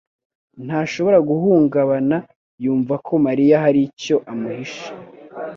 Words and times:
ntashobora 0.65 1.17
guhungabana 1.29 2.17
yumva 2.63 2.93
ko 3.05 3.13
Mariya 3.25 3.55
hari 3.65 3.79
icyo 3.89 4.15
amuhishe. 4.31 4.87